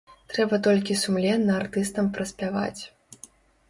[0.31, 2.81] Трэба толькі сумленна артыстам праспяваць.